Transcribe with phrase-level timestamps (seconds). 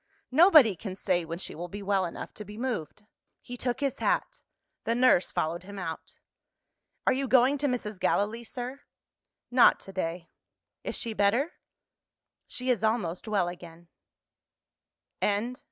[0.31, 3.05] Nobody can say when she will be well enough to be moved."
[3.39, 4.41] He took his hat.
[4.83, 6.15] The nurse followed him out.
[7.05, 7.99] "Are you going to Mrs.
[7.99, 8.81] Gallilee, sir?"
[9.51, 10.27] "Not to day."
[10.83, 11.51] "Is she better?"
[12.47, 13.89] "She is almost well again."
[15.21, 15.53] CHAPTER LIII.